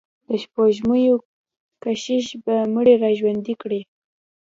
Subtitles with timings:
[0.27, 1.15] د سپوږمیو
[1.83, 3.81] کشش به مړي را ژوندي کړي.